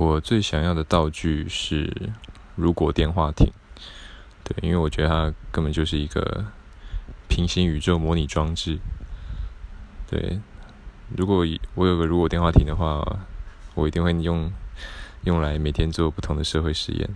[0.00, 1.92] 我最想要的道具是
[2.56, 3.52] 如果电话亭。
[4.42, 6.46] 对因为我觉得它根本就是一个
[7.28, 8.78] 平行宇宙模拟装置。
[10.08, 10.40] 对
[11.14, 11.44] 如果
[11.74, 13.06] 我有个如果电话亭的话
[13.74, 14.50] 我一定会用
[15.24, 17.10] 用来每天做不同的社会实验。